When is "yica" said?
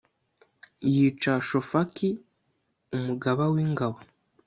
0.93-1.33